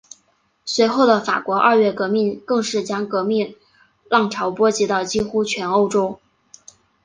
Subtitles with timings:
[0.65, 3.55] 随后的法国二月革命更是将革命
[4.09, 6.19] 浪潮波及到几乎全欧洲。